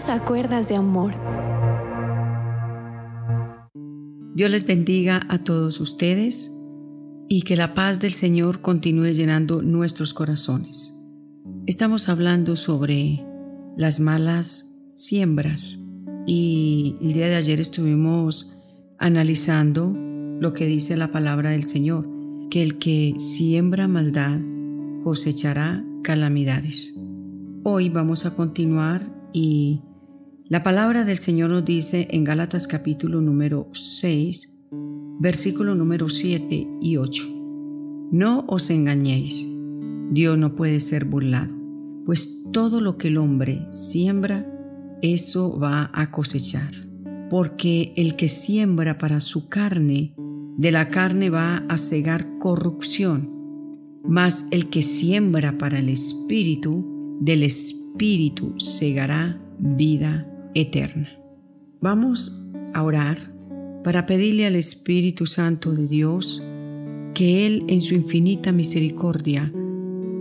Dios 0.00 0.08
a 0.08 0.24
cuerdas 0.24 0.66
de 0.70 0.76
amor. 0.76 1.12
Dios 4.34 4.50
les 4.50 4.66
bendiga 4.66 5.20
a 5.28 5.44
todos 5.44 5.78
ustedes 5.78 6.56
y 7.28 7.42
que 7.42 7.54
la 7.54 7.74
paz 7.74 8.00
del 8.00 8.12
Señor 8.12 8.62
continúe 8.62 9.12
llenando 9.12 9.60
nuestros 9.60 10.14
corazones. 10.14 10.98
Estamos 11.66 12.08
hablando 12.08 12.56
sobre 12.56 13.26
las 13.76 14.00
malas 14.00 14.74
siembras 14.94 15.84
y 16.26 16.96
el 17.02 17.12
día 17.12 17.28
de 17.28 17.34
ayer 17.34 17.60
estuvimos 17.60 18.56
analizando 18.98 19.94
lo 20.40 20.54
que 20.54 20.64
dice 20.64 20.96
la 20.96 21.10
palabra 21.10 21.50
del 21.50 21.64
Señor, 21.64 22.08
que 22.48 22.62
el 22.62 22.78
que 22.78 23.12
siembra 23.18 23.86
maldad 23.86 24.40
cosechará 25.04 25.84
calamidades. 26.02 26.98
Hoy 27.64 27.90
vamos 27.90 28.24
a 28.24 28.34
continuar 28.34 29.20
y 29.34 29.82
la 30.50 30.64
palabra 30.64 31.04
del 31.04 31.18
Señor 31.18 31.50
nos 31.50 31.64
dice 31.64 32.08
en 32.10 32.24
Gálatas 32.24 32.66
capítulo 32.66 33.20
número 33.20 33.68
6, 33.72 34.64
versículo 35.20 35.76
número 35.76 36.08
7 36.08 36.66
y 36.82 36.96
8. 36.96 37.28
No 38.10 38.44
os 38.48 38.68
engañéis, 38.70 39.46
Dios 40.10 40.36
no 40.36 40.56
puede 40.56 40.80
ser 40.80 41.04
burlado, 41.04 41.54
pues 42.04 42.46
todo 42.52 42.80
lo 42.80 42.98
que 42.98 43.06
el 43.06 43.18
hombre 43.18 43.64
siembra, 43.70 44.44
eso 45.02 45.56
va 45.56 45.88
a 45.94 46.10
cosechar. 46.10 46.72
Porque 47.30 47.92
el 47.94 48.16
que 48.16 48.26
siembra 48.26 48.98
para 48.98 49.20
su 49.20 49.48
carne, 49.48 50.16
de 50.56 50.72
la 50.72 50.90
carne 50.90 51.30
va 51.30 51.58
a 51.68 51.78
cegar 51.78 52.38
corrupción, 52.40 53.30
mas 54.02 54.46
el 54.50 54.68
que 54.68 54.82
siembra 54.82 55.58
para 55.58 55.78
el 55.78 55.90
espíritu, 55.90 57.18
del 57.20 57.44
espíritu 57.44 58.58
segará 58.58 59.40
vida 59.60 60.26
eterna. 60.54 61.08
Vamos 61.80 62.50
a 62.74 62.82
orar 62.82 63.18
para 63.82 64.06
pedirle 64.06 64.46
al 64.46 64.56
Espíritu 64.56 65.26
Santo 65.26 65.72
de 65.72 65.86
Dios 65.86 66.42
que 67.14 67.46
Él 67.46 67.64
en 67.68 67.80
su 67.80 67.94
infinita 67.94 68.52
misericordia 68.52 69.52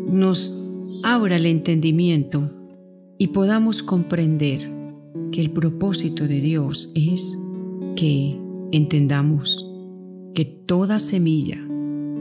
nos 0.07 0.65
abra 1.03 1.35
el 1.35 1.45
entendimiento 1.45 2.51
y 3.17 3.27
podamos 3.27 3.83
comprender 3.83 4.61
que 5.31 5.41
el 5.41 5.51
propósito 5.51 6.27
de 6.27 6.41
Dios 6.41 6.91
es 6.95 7.37
que 7.95 8.39
entendamos 8.71 9.69
que 10.33 10.45
toda 10.45 10.99
semilla 10.99 11.57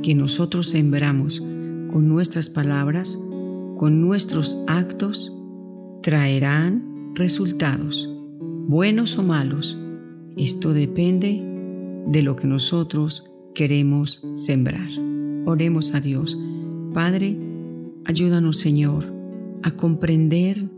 que 0.02 0.14
nosotros 0.14 0.68
sembramos 0.68 1.40
con 1.40 2.08
nuestras 2.08 2.50
palabras, 2.50 3.18
con 3.76 4.00
nuestros 4.00 4.62
actos, 4.66 5.34
traerán 6.02 6.97
resultados, 7.18 8.08
buenos 8.68 9.18
o 9.18 9.22
malos. 9.22 9.76
Esto 10.36 10.72
depende 10.72 11.42
de 12.06 12.22
lo 12.22 12.36
que 12.36 12.46
nosotros 12.46 13.26
queremos 13.54 14.24
sembrar. 14.36 14.88
Oremos 15.44 15.94
a 15.94 16.00
Dios. 16.00 16.38
Padre, 16.94 17.36
ayúdanos 18.04 18.58
Señor 18.58 19.12
a 19.62 19.72
comprender 19.72 20.70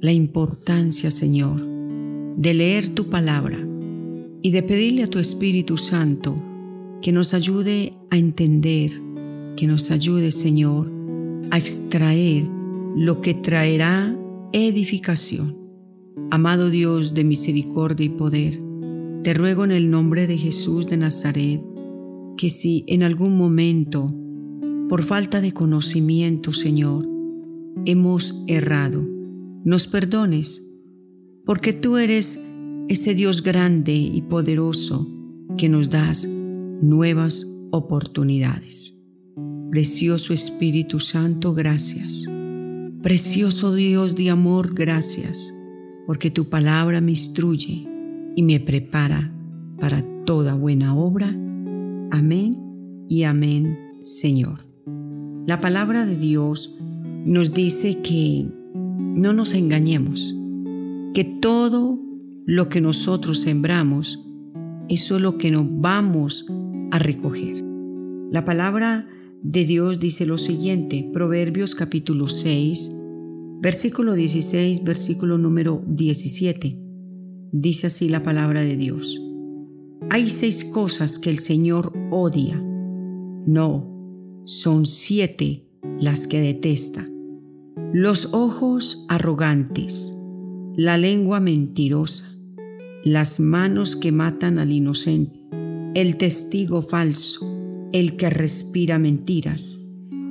la 0.00 0.12
importancia, 0.12 1.10
Señor, 1.10 1.66
de 2.36 2.54
leer 2.54 2.90
tu 2.90 3.08
palabra 3.08 3.58
y 4.42 4.50
de 4.50 4.62
pedirle 4.62 5.04
a 5.04 5.10
tu 5.10 5.18
Espíritu 5.18 5.76
Santo 5.76 6.36
que 7.00 7.12
nos 7.12 7.34
ayude 7.34 7.94
a 8.10 8.18
entender, 8.18 8.92
que 9.56 9.66
nos 9.66 9.90
ayude, 9.90 10.30
Señor, 10.32 10.92
a 11.50 11.58
extraer 11.58 12.44
lo 12.94 13.20
que 13.20 13.34
traerá 13.34 14.14
edificación. 14.52 15.57
Amado 16.30 16.68
Dios 16.68 17.14
de 17.14 17.24
misericordia 17.24 18.04
y 18.04 18.10
poder, 18.10 18.60
te 19.22 19.32
ruego 19.32 19.64
en 19.64 19.72
el 19.72 19.90
nombre 19.90 20.26
de 20.26 20.36
Jesús 20.36 20.86
de 20.86 20.98
Nazaret 20.98 21.62
que 22.36 22.50
si 22.50 22.84
en 22.86 23.02
algún 23.02 23.36
momento, 23.36 24.14
por 24.88 25.02
falta 25.02 25.40
de 25.40 25.52
conocimiento, 25.52 26.52
Señor, 26.52 27.08
hemos 27.86 28.44
errado, 28.46 29.06
nos 29.64 29.86
perdones, 29.86 30.70
porque 31.46 31.72
tú 31.72 31.96
eres 31.96 32.44
ese 32.88 33.14
Dios 33.14 33.42
grande 33.42 33.94
y 33.94 34.20
poderoso 34.22 35.08
que 35.56 35.68
nos 35.68 35.88
das 35.88 36.28
nuevas 36.28 37.46
oportunidades. 37.70 39.02
Precioso 39.70 40.32
Espíritu 40.34 41.00
Santo, 41.00 41.54
gracias. 41.54 42.30
Precioso 43.02 43.74
Dios 43.74 44.14
de 44.14 44.30
amor, 44.30 44.74
gracias, 44.74 45.54
porque 46.08 46.30
tu 46.30 46.48
palabra 46.48 47.02
me 47.02 47.10
instruye 47.10 47.86
y 48.34 48.42
me 48.42 48.60
prepara 48.60 49.30
para 49.78 50.02
toda 50.24 50.54
buena 50.54 50.96
obra. 50.96 51.28
Amén 52.10 53.04
y 53.10 53.24
amén, 53.24 53.78
Señor. 54.00 54.54
La 55.46 55.60
palabra 55.60 56.06
de 56.06 56.16
Dios 56.16 56.78
nos 57.26 57.52
dice 57.52 58.00
que 58.00 58.48
no 58.74 59.34
nos 59.34 59.52
engañemos, 59.52 60.34
que 61.12 61.24
todo 61.24 62.00
lo 62.46 62.70
que 62.70 62.80
nosotros 62.80 63.40
sembramos, 63.40 64.30
es 64.88 65.10
lo 65.10 65.36
que 65.36 65.50
nos 65.50 65.66
vamos 65.68 66.46
a 66.90 66.98
recoger. 66.98 67.62
La 68.32 68.46
palabra 68.46 69.06
de 69.42 69.66
Dios 69.66 70.00
dice 70.00 70.24
lo 70.24 70.38
siguiente, 70.38 71.10
Proverbios 71.12 71.74
capítulo 71.74 72.28
6, 72.28 72.98
versículo 73.60 74.14
16, 74.14 74.84
versículo 74.84 75.38
número 75.38 75.82
17. 75.86 76.78
Dice 77.52 77.86
así 77.86 78.08
la 78.08 78.22
palabra 78.22 78.60
de 78.60 78.76
Dios. 78.76 79.20
Hay 80.10 80.30
seis 80.30 80.64
cosas 80.64 81.18
que 81.18 81.30
el 81.30 81.38
Señor 81.38 81.92
odia. 82.10 82.56
No, 83.46 84.42
son 84.44 84.86
siete 84.86 85.68
las 86.00 86.26
que 86.26 86.40
detesta. 86.40 87.06
Los 87.92 88.34
ojos 88.34 89.06
arrogantes, 89.08 90.16
la 90.76 90.98
lengua 90.98 91.40
mentirosa, 91.40 92.34
las 93.04 93.40
manos 93.40 93.96
que 93.96 94.12
matan 94.12 94.58
al 94.58 94.72
inocente 94.72 95.38
el 95.94 96.16
testigo 96.16 96.80
falso, 96.80 97.44
el 97.92 98.16
que 98.16 98.30
respira 98.30 99.00
mentiras, 99.00 99.84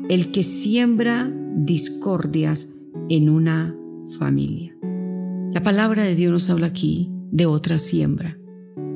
el 0.08 0.32
que 0.32 0.42
siembra 0.42 1.30
discordias 1.56 2.77
en 3.10 3.30
una 3.30 3.76
familia. 4.18 4.76
La 5.54 5.62
palabra 5.62 6.04
de 6.04 6.16
Dios 6.16 6.32
nos 6.32 6.50
habla 6.50 6.68
aquí 6.68 7.12
de 7.32 7.46
otra 7.46 7.80
siembra 7.80 8.38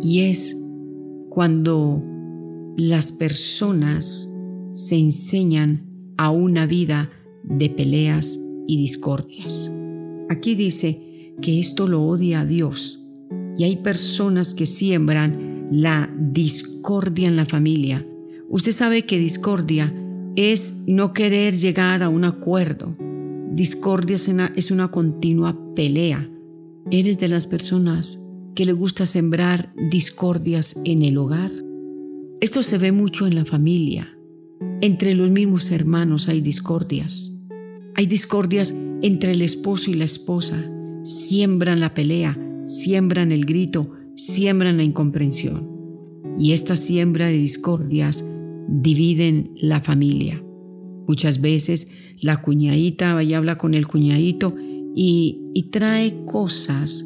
y 0.02 0.22
es 0.22 0.62
cuando 1.30 2.04
las 2.78 3.12
personas 3.12 4.32
se 4.72 4.98
enseñan 4.98 5.88
a 6.18 6.30
una 6.30 6.66
vida 6.66 7.10
de 7.44 7.70
peleas 7.70 8.40
y 8.68 8.78
discordias. 8.78 9.72
Aquí 10.30 10.56
dice 10.56 11.36
que 11.42 11.60
esto 11.60 11.88
lo 11.88 12.04
odia 12.04 12.42
a 12.42 12.46
Dios 12.46 13.02
y 13.58 13.64
hay 13.64 13.78
personas 13.78 14.54
que 14.54 14.66
siembran 14.66 15.66
la 15.72 16.14
discordia 16.18 17.28
en 17.28 17.36
la 17.36 17.46
familia. 17.46 18.06
Usted 18.50 18.72
sabe 18.72 19.06
que 19.06 19.18
discordia 19.18 19.94
es 20.36 20.84
no 20.88 21.14
querer 21.14 21.56
llegar 21.56 22.04
a 22.04 22.10
un 22.10 22.26
acuerdo. 22.26 22.96
Discordia 23.54 24.16
es 24.16 24.72
una, 24.72 24.92
continua 24.92 25.58
pelea. 25.76 26.32
¿Eres 26.90 27.18
de 27.20 27.28
las 27.28 27.48
personas 27.48 28.26
que 28.56 28.66
le 28.66 28.72
gusta 28.72 29.06
sembrar 29.06 29.74
discordias 29.90 30.80
en 30.86 31.04
el 31.04 31.18
hogar? 31.18 31.52
Esto 32.40 32.62
se 32.62 32.78
ve 32.78 32.94
mucho 32.94 33.28
en 33.28 33.36
la 33.36 33.44
familia. 33.44 34.18
Entre 34.80 35.16
los 35.16 35.30
mismos 35.30 35.70
hermanos 35.72 36.30
hay 36.30 36.40
discordias. 36.40 37.38
Hay 37.96 38.06
discordias 38.06 38.74
entre 39.02 39.34
el 39.34 39.42
esposo 39.42 39.92
y 39.92 39.96
la 39.96 40.06
esposa. 40.06 40.58
Siembran 41.04 41.82
la 41.82 41.94
pelea, 41.94 42.40
siembran 42.64 43.34
el 43.34 43.46
grito, 43.46 43.92
siembran 44.16 44.78
la 44.78 44.84
incomprensión. 44.84 45.70
Y 46.40 46.54
esta 46.54 46.78
siembra 46.78 47.28
de 47.28 47.34
discordias 47.34 48.24
dividen 48.70 49.52
la 49.56 49.82
familia. 49.82 50.42
Muchas 51.08 51.42
veces 51.42 52.16
la 52.22 52.42
cuñadita 52.42 53.14
va 53.14 53.24
y 53.24 53.34
habla 53.34 53.58
con 53.58 53.74
el 53.74 53.88
cuñadito 53.88 54.56
y, 54.96 55.42
y 55.54 55.64
trae 55.64 56.26
cosas 56.26 57.06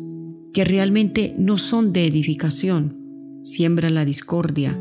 que 0.54 0.66
realmente 0.66 1.36
no 1.38 1.58
son 1.58 1.94
de 1.94 2.06
edificación. 2.06 3.40
Siembra 3.44 3.90
la 3.90 4.06
discordia. 4.06 4.80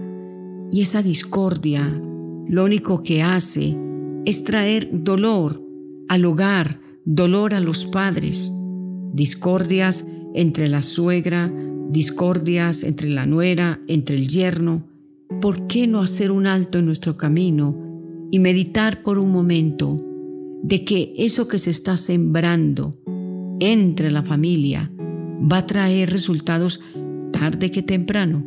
Y 0.70 0.80
esa 0.80 1.02
discordia 1.02 2.00
lo 2.48 2.64
único 2.64 3.02
que 3.02 3.22
hace 3.22 3.76
es 4.24 4.44
traer 4.44 4.88
dolor 4.92 5.62
al 6.08 6.24
hogar, 6.24 6.80
dolor 7.04 7.54
a 7.54 7.60
los 7.60 7.84
padres, 7.86 8.52
discordias 9.12 10.06
entre 10.34 10.68
la 10.68 10.82
suegra, 10.82 11.52
discordias 11.90 12.84
entre 12.84 13.10
la 13.10 13.26
nuera, 13.26 13.80
entre 13.88 14.16
el 14.16 14.28
yerno, 14.28 14.86
¿por 15.40 15.66
qué 15.66 15.86
no 15.86 16.00
hacer 16.00 16.30
un 16.30 16.46
alto 16.46 16.78
en 16.78 16.86
nuestro 16.86 17.16
camino 17.16 17.83
y 18.34 18.40
meditar 18.40 19.04
por 19.04 19.18
un 19.18 19.30
momento 19.30 20.04
de 20.64 20.84
que 20.84 21.12
eso 21.16 21.46
que 21.46 21.60
se 21.60 21.70
está 21.70 21.96
sembrando 21.96 22.98
entre 23.60 24.10
la 24.10 24.24
familia 24.24 24.90
va 25.40 25.58
a 25.58 25.66
traer 25.68 26.10
resultados 26.10 26.80
tarde 27.32 27.70
que 27.70 27.82
temprano. 27.82 28.44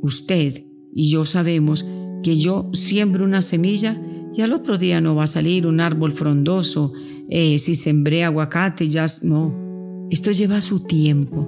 Usted 0.00 0.64
y 0.94 1.10
yo 1.10 1.26
sabemos 1.26 1.84
que 2.22 2.38
yo 2.38 2.70
siembro 2.72 3.26
una 3.26 3.42
semilla 3.42 4.00
y 4.34 4.40
al 4.40 4.54
otro 4.54 4.78
día 4.78 5.02
no 5.02 5.14
va 5.14 5.24
a 5.24 5.26
salir 5.26 5.66
un 5.66 5.80
árbol 5.80 6.14
frondoso. 6.14 6.94
Eh, 7.28 7.58
si 7.58 7.74
sembré 7.74 8.24
aguacate, 8.24 8.88
ya 8.88 9.04
no. 9.22 10.08
Esto 10.10 10.30
lleva 10.30 10.62
su 10.62 10.80
tiempo. 10.80 11.46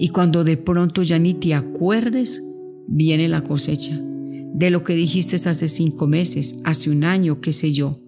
Y 0.00 0.08
cuando 0.08 0.42
de 0.42 0.56
pronto 0.56 1.04
ya 1.04 1.20
ni 1.20 1.34
te 1.34 1.54
acuerdes, 1.54 2.42
viene 2.88 3.28
la 3.28 3.44
cosecha. 3.44 3.96
De 4.56 4.70
lo 4.70 4.84
que 4.84 4.94
dijiste 4.94 5.36
hace 5.36 5.68
cinco 5.68 6.06
meses, 6.06 6.60
hace 6.64 6.88
un 6.88 7.04
año, 7.04 7.42
qué 7.42 7.52
sé 7.52 7.74
yo. 7.74 8.00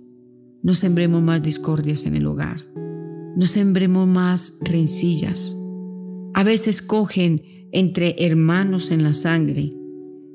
No 0.62 0.72
sembremos 0.72 1.22
más 1.22 1.42
discordias 1.42 2.06
en 2.06 2.16
el 2.16 2.24
hogar. 2.24 2.64
No 3.36 3.44
sembremos 3.44 4.08
más 4.08 4.58
rencillas. 4.62 5.54
A 6.32 6.44
veces 6.44 6.80
cogen 6.80 7.42
entre 7.70 8.16
hermanos 8.24 8.90
en 8.92 9.02
la 9.02 9.12
sangre 9.12 9.74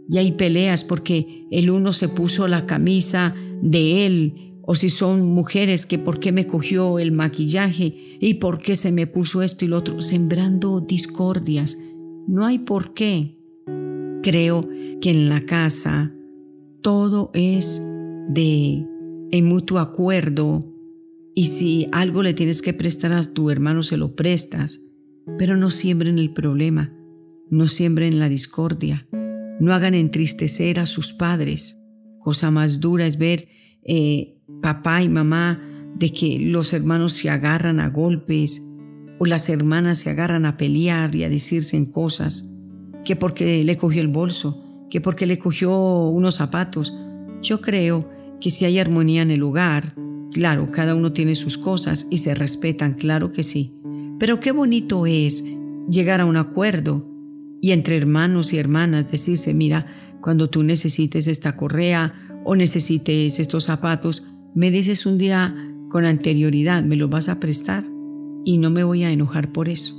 y 0.07 0.17
hay 0.19 0.33
peleas 0.33 0.83
porque 0.83 1.47
el 1.49 1.71
uno 1.71 1.91
se 1.91 2.09
puso 2.09 2.47
la 2.47 2.67
camisa 2.67 3.33
de 3.63 4.05
él 4.05 4.59
o 4.61 4.75
si 4.75 4.91
son 4.91 5.33
mujeres 5.33 5.87
que 5.87 5.97
por 5.97 6.19
qué 6.19 6.31
me 6.31 6.45
cogió 6.45 6.99
el 6.99 7.11
maquillaje 7.11 8.19
y 8.21 8.35
por 8.35 8.59
qué 8.59 8.75
se 8.75 8.91
me 8.91 9.07
puso 9.07 9.41
esto 9.41 9.65
y 9.65 9.67
lo 9.67 9.77
otro, 9.79 9.99
sembrando 9.99 10.79
discordias. 10.79 11.79
No 12.27 12.45
hay 12.45 12.59
por 12.59 12.93
qué. 12.93 13.39
Creo 14.23 14.67
que 15.01 15.11
en 15.11 15.27
la 15.27 15.45
casa 15.45 16.13
todo 16.81 17.29
es 17.33 17.81
de 18.29 18.87
en 19.31 19.45
mutuo 19.45 19.79
acuerdo. 19.79 20.71
Y 21.35 21.47
si 21.47 21.89
algo 21.91 22.23
le 22.23 22.33
tienes 22.33 22.61
que 22.61 22.73
prestar 22.73 23.11
a 23.11 23.21
tu 23.21 23.49
hermano 23.49 23.83
se 23.83 23.97
lo 23.97 24.15
prestas, 24.15 24.79
pero 25.37 25.57
no 25.57 25.69
siembren 25.69 26.19
el 26.19 26.31
problema, 26.31 26.95
no 27.49 27.67
siembren 27.67 28.17
la 28.17 28.29
discordia, 28.29 29.07
no 29.59 29.73
hagan 29.73 29.93
entristecer 29.93 30.79
a 30.79 30.85
sus 30.85 31.11
padres. 31.11 31.79
Cosa 32.19 32.49
más 32.49 32.79
dura 32.79 33.05
es 33.05 33.17
ver 33.17 33.49
eh, 33.83 34.39
papá 34.61 35.03
y 35.03 35.09
mamá 35.09 35.61
de 35.97 36.13
que 36.13 36.39
los 36.39 36.71
hermanos 36.71 37.11
se 37.11 37.29
agarran 37.29 37.81
a 37.81 37.89
golpes 37.89 38.63
o 39.19 39.25
las 39.25 39.49
hermanas 39.49 39.97
se 39.97 40.11
agarran 40.11 40.45
a 40.45 40.55
pelear 40.55 41.13
y 41.13 41.23
a 41.23 41.29
decirse 41.29 41.75
en 41.75 41.87
cosas, 41.87 42.52
que 43.05 43.15
porque 43.15 43.63
le 43.63 43.77
cogió 43.77 44.01
el 44.01 44.07
bolso, 44.07 44.63
que 44.89 45.01
porque 45.01 45.25
le 45.25 45.39
cogió 45.39 46.07
unos 46.07 46.35
zapatos. 46.35 46.97
Yo 47.41 47.61
creo 47.61 48.09
que 48.39 48.49
si 48.49 48.65
hay 48.65 48.79
armonía 48.79 49.21
en 49.21 49.31
el 49.31 49.43
hogar, 49.43 49.95
claro, 50.31 50.71
cada 50.71 50.95
uno 50.95 51.13
tiene 51.13 51.35
sus 51.35 51.57
cosas 51.57 52.07
y 52.09 52.17
se 52.17 52.35
respetan, 52.35 52.93
claro 52.93 53.31
que 53.31 53.43
sí. 53.43 53.79
Pero 54.19 54.39
qué 54.39 54.51
bonito 54.51 55.05
es 55.05 55.43
llegar 55.89 56.21
a 56.21 56.25
un 56.25 56.37
acuerdo 56.37 57.07
y 57.61 57.71
entre 57.71 57.97
hermanos 57.97 58.53
y 58.53 58.57
hermanas 58.57 59.09
decirse, 59.09 59.53
mira, 59.53 59.87
cuando 60.21 60.49
tú 60.49 60.63
necesites 60.63 61.27
esta 61.27 61.55
correa 61.55 62.13
o 62.45 62.55
necesites 62.55 63.39
estos 63.39 63.65
zapatos, 63.65 64.23
me 64.53 64.71
dices 64.71 65.05
un 65.05 65.17
día 65.17 65.55
con 65.89 66.05
anterioridad, 66.05 66.83
me 66.83 66.95
los 66.95 67.09
vas 67.09 67.29
a 67.29 67.39
prestar 67.39 67.85
y 68.45 68.57
no 68.57 68.69
me 68.69 68.83
voy 68.83 69.03
a 69.03 69.11
enojar 69.11 69.51
por 69.51 69.69
eso. 69.69 69.95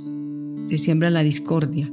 Se 0.67 0.77
siembra 0.77 1.09
la 1.09 1.23
discordia. 1.23 1.91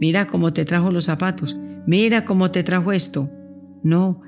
Mira 0.00 0.26
cómo 0.26 0.52
te 0.52 0.64
trajo 0.64 0.90
los 0.90 1.06
zapatos, 1.06 1.56
mira 1.86 2.24
cómo 2.24 2.50
te 2.50 2.62
trajo 2.62 2.92
esto. 2.92 3.30
No, 3.82 4.20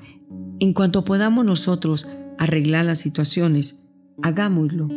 en 0.59 0.73
cuanto 0.73 1.05
podamos 1.05 1.45
nosotros 1.45 2.09
arreglar 2.39 2.85
las 2.85 2.99
situaciones, 2.99 3.91
hagámoslo 4.23 4.89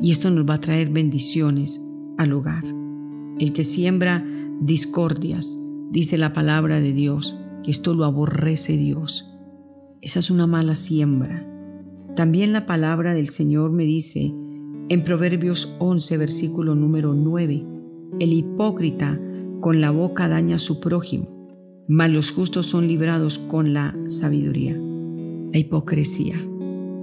y 0.00 0.10
esto 0.10 0.30
nos 0.30 0.48
va 0.48 0.54
a 0.54 0.60
traer 0.60 0.90
bendiciones 0.90 1.82
al 2.18 2.32
hogar. 2.32 2.64
El 3.38 3.52
que 3.52 3.64
siembra 3.64 4.24
discordias, 4.60 5.58
dice 5.90 6.18
la 6.18 6.32
palabra 6.32 6.80
de 6.80 6.92
Dios, 6.92 7.38
que 7.62 7.70
esto 7.70 7.94
lo 7.94 8.04
aborrece 8.04 8.76
Dios. 8.76 9.34
Esa 10.00 10.18
es 10.18 10.30
una 10.30 10.46
mala 10.46 10.74
siembra. 10.74 11.46
También 12.16 12.52
la 12.52 12.66
palabra 12.66 13.14
del 13.14 13.28
Señor 13.28 13.72
me 13.72 13.84
dice 13.84 14.32
en 14.88 15.04
Proverbios 15.04 15.76
11, 15.78 16.16
versículo 16.16 16.74
número 16.74 17.14
9, 17.14 17.64
el 18.20 18.32
hipócrita 18.32 19.20
con 19.60 19.80
la 19.80 19.90
boca 19.90 20.28
daña 20.28 20.56
a 20.56 20.58
su 20.58 20.80
prójimo, 20.80 21.48
mas 21.88 22.10
los 22.10 22.30
justos 22.30 22.66
son 22.66 22.86
librados 22.86 23.38
con 23.38 23.72
la 23.72 23.96
sabiduría. 24.06 24.76
La 25.52 25.58
hipocresía. 25.58 26.36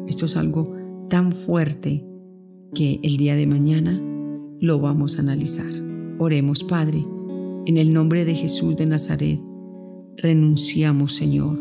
Esto 0.07 0.25
es 0.25 0.37
algo 0.37 0.73
tan 1.09 1.31
fuerte 1.31 2.05
que 2.73 2.99
el 3.03 3.17
día 3.17 3.35
de 3.35 3.47
mañana 3.47 3.99
lo 4.59 4.79
vamos 4.79 5.17
a 5.17 5.21
analizar. 5.21 5.71
Oremos, 6.19 6.63
Padre, 6.63 7.05
en 7.65 7.77
el 7.77 7.91
nombre 7.93 8.25
de 8.25 8.35
Jesús 8.35 8.75
de 8.75 8.85
Nazaret, 8.85 9.39
renunciamos, 10.17 11.13
Señor, 11.13 11.59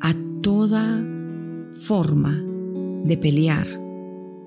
a 0.00 0.14
toda 0.40 1.04
forma 1.70 2.42
de 3.04 3.18
pelear, 3.18 3.66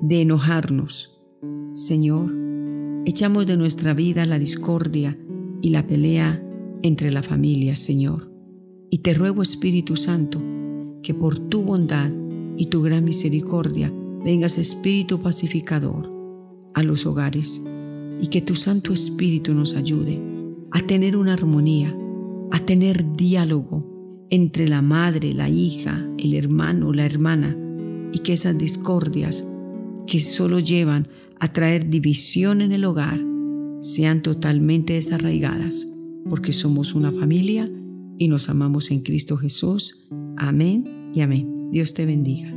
de 0.02 0.22
enojarnos. 0.22 1.22
Señor, 1.74 2.34
echamos 3.06 3.46
de 3.46 3.58
nuestra 3.58 3.94
vida 3.94 4.26
la 4.26 4.40
discordia 4.40 5.18
y 5.62 5.70
la 5.70 5.86
pelea 5.86 6.44
entre 6.82 7.12
la 7.12 7.24
familia, 7.24 7.76
Señor. 7.76 8.32
Y 8.90 9.00
te 9.00 9.14
ruego, 9.14 9.42
Espíritu 9.42 9.96
Santo, 9.96 10.42
que 11.04 11.14
por 11.14 11.38
tu 11.38 11.64
bondad 11.64 12.12
y 12.58 12.68
tu 12.68 12.82
gran 12.82 13.04
misericordia 13.04 13.94
vengas 14.24 14.58
Espíritu 14.58 15.22
pacificador 15.22 16.12
a 16.74 16.84
los 16.84 17.06
hogares 17.06 17.66
y 18.22 18.28
que 18.28 18.42
tu 18.42 18.56
Santo 18.56 18.94
Espíritu 18.94 19.54
nos 19.54 19.76
ayude 19.76 20.22
a 20.72 20.82
tener 20.82 21.16
una 21.16 21.34
armonía, 21.34 21.96
a 22.52 22.60
tener 22.60 23.16
diálogo 23.16 24.26
entre 24.30 24.68
la 24.68 24.82
madre, 24.82 25.34
la 25.34 25.50
hija, 25.50 26.06
el 26.18 26.34
hermano, 26.34 26.94
la 26.94 27.06
hermana, 27.06 27.58
y 28.12 28.20
que 28.20 28.34
esas 28.34 28.58
discordias 28.58 29.48
que 30.06 30.20
solo 30.20 30.60
llevan 30.60 31.08
a 31.40 31.54
traer 31.54 31.90
división 31.90 32.62
en 32.62 32.72
el 32.72 32.86
hogar 32.86 33.20
sean 33.88 34.22
totalmente 34.22 34.94
desarraigadas, 34.94 35.88
porque 36.30 36.52
somos 36.52 36.94
una 36.94 37.12
familia 37.12 37.70
y 38.18 38.28
nos 38.28 38.50
amamos 38.50 38.92
en 38.92 39.00
Cristo 39.00 39.38
Jesús. 39.38 40.10
Amén 40.36 41.12
y 41.14 41.22
amén. 41.22 41.70
Dios 41.72 41.94
te 41.94 42.06
bendiga. 42.06 42.57